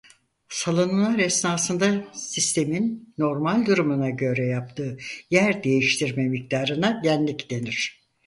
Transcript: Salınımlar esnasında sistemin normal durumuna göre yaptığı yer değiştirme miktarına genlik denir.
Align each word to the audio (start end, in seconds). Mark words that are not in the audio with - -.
Salınımlar 0.49 1.19
esnasında 1.19 2.03
sistemin 2.13 3.13
normal 3.17 3.65
durumuna 3.65 4.09
göre 4.09 4.45
yaptığı 4.45 4.97
yer 5.29 5.63
değiştirme 5.63 6.27
miktarına 6.27 6.99
genlik 7.03 7.49
denir. 7.51 8.01